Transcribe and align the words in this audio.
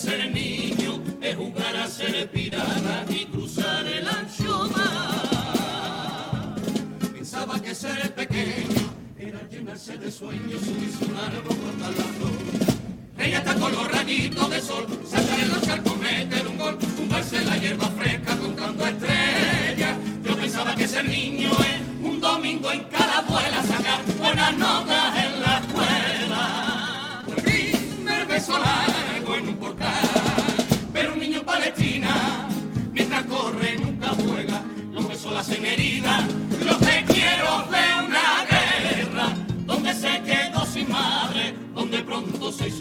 ser 0.00 0.32
niño 0.32 1.02
es 1.20 1.36
jugar 1.36 1.76
a 1.76 1.86
ser 1.86 2.30
pirata 2.30 3.04
y 3.10 3.26
cruzar 3.26 3.86
el 3.86 4.08
ancho 4.08 4.70
mar. 4.74 6.54
Pensaba 7.12 7.60
que 7.60 7.74
ser 7.74 8.14
pequeño 8.14 8.94
era 9.18 9.46
llenarse 9.50 9.98
de 9.98 10.10
sueños, 10.10 10.62
subirse 10.62 11.04
un 11.04 11.16
árbol 11.16 11.54
cortar 11.62 11.92
flor. 12.16 12.32
Ella 13.18 13.38
está 13.38 13.54
con 13.56 13.72
los 13.72 13.92
rayitos 13.92 14.50
de 14.50 14.60
sol, 14.62 14.86
saltar 15.06 15.38
en 15.38 15.48
los 15.50 15.62
charcos, 15.62 15.98
meter 15.98 16.48
un 16.48 16.56
gol, 16.56 16.78
tumbarse 16.78 17.44
la 17.44 17.58
hierba 17.58 17.88
fresca 17.90 18.36
contando 18.38 18.86
estrellas. 18.86 19.98
Yo 20.24 20.34
pensaba 20.34 20.74
que 20.76 20.88
ser 20.88 21.04
niño 21.04 21.50
es 21.50 22.08
un 22.08 22.18
domingo 22.20 22.72
en 22.72 22.84
cada 22.84 23.18
abuela 23.18 23.62
sacar 23.64 24.00
buenas 24.18 24.56
notas 24.56 24.99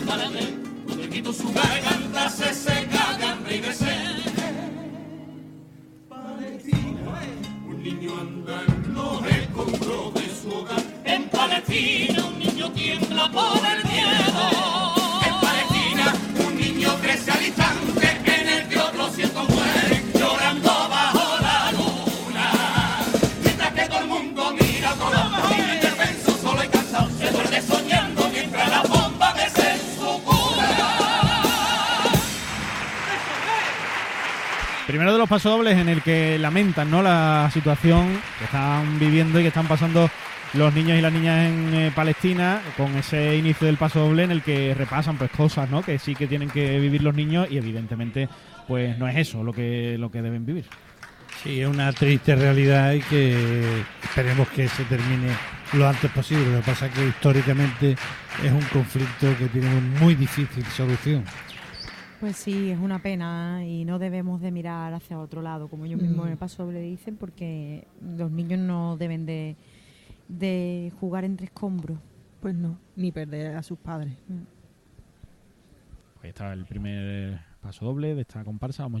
tarde, 0.00 0.56
donde 0.86 1.08
quito 1.08 1.32
su 1.32 1.52
garganta, 1.52 2.28
se 2.30 2.54
seca 2.54 3.16
de 3.18 3.24
hambre 3.24 3.56
y 3.56 3.60
de. 3.60 4.22
Palestina, 6.08 7.20
un 7.66 7.82
niño 7.82 8.10
anda 8.20 8.62
en 8.66 8.94
los 8.94 9.22
de 9.22 10.34
su 10.40 10.50
hogar. 10.50 10.82
En 11.04 11.28
Palestina 11.28 12.24
un 12.24 12.38
niño 12.38 12.72
tiembla 12.72 13.30
por 13.30 13.58
el 13.66 13.91
Primero 34.92 35.14
de 35.14 35.18
los 35.18 35.28
pasodobles 35.30 35.78
en 35.78 35.88
el 35.88 36.02
que 36.02 36.38
lamentan 36.38 36.90
¿no? 36.90 37.00
la 37.00 37.48
situación 37.50 38.12
que 38.38 38.44
están 38.44 38.98
viviendo 38.98 39.40
y 39.40 39.42
que 39.42 39.48
están 39.48 39.66
pasando 39.66 40.10
los 40.52 40.74
niños 40.74 40.98
y 40.98 41.00
las 41.00 41.10
niñas 41.10 41.48
en 41.48 41.74
eh, 41.74 41.92
Palestina 41.94 42.60
con 42.76 42.94
ese 42.96 43.38
inicio 43.38 43.68
del 43.68 43.78
pasodoble 43.78 44.24
en 44.24 44.30
el 44.32 44.42
que 44.42 44.74
repasan 44.74 45.16
pues 45.16 45.30
cosas 45.30 45.70
¿no? 45.70 45.80
que 45.80 45.98
sí 45.98 46.14
que 46.14 46.26
tienen 46.26 46.50
que 46.50 46.78
vivir 46.78 47.02
los 47.02 47.14
niños 47.14 47.48
y 47.50 47.56
evidentemente 47.56 48.28
pues 48.68 48.98
no 48.98 49.08
es 49.08 49.16
eso 49.16 49.42
lo 49.42 49.54
que 49.54 49.96
lo 49.98 50.10
que 50.10 50.20
deben 50.20 50.44
vivir. 50.44 50.66
Sí, 51.42 51.62
es 51.62 51.68
una 51.68 51.90
triste 51.94 52.36
realidad 52.36 52.92
y 52.92 53.00
que 53.00 53.62
esperemos 54.02 54.46
que 54.48 54.68
se 54.68 54.84
termine 54.84 55.28
lo 55.72 55.88
antes 55.88 56.10
posible. 56.10 56.52
Lo 56.52 56.58
que 56.58 56.66
pasa 56.66 56.88
es 56.88 56.92
que 56.92 57.08
históricamente 57.08 57.96
es 58.44 58.52
un 58.52 58.60
conflicto 58.70 59.34
que 59.38 59.46
tiene 59.46 59.70
muy 59.98 60.14
difícil 60.14 60.66
solución. 60.66 61.24
Pues 62.22 62.36
sí, 62.36 62.70
es 62.70 62.78
una 62.78 63.00
pena 63.00 63.64
y 63.66 63.84
no 63.84 63.98
debemos 63.98 64.40
de 64.40 64.52
mirar 64.52 64.94
hacia 64.94 65.18
otro 65.18 65.42
lado, 65.42 65.66
como 65.66 65.86
ellos 65.86 66.00
mismos 66.00 66.24
Mm. 66.24 66.26
en 66.28 66.32
el 66.34 66.38
paso 66.38 66.70
le 66.70 66.80
dicen, 66.80 67.16
porque 67.16 67.88
los 68.16 68.30
niños 68.30 68.60
no 68.60 68.96
deben 68.96 69.26
de, 69.26 69.56
de 70.28 70.92
jugar 71.00 71.24
entre 71.24 71.46
escombros. 71.46 71.98
Pues 72.40 72.54
no, 72.54 72.78
ni 72.94 73.10
perder 73.10 73.56
a 73.56 73.62
sus 73.64 73.76
padres. 73.76 74.14
Pues 76.20 76.28
está 76.28 76.52
el 76.52 76.64
primer 76.64 77.40
pasodoble 77.60 78.14
de 78.14 78.20
esta 78.20 78.44
comparsa, 78.44 78.84
vamos 78.84 79.00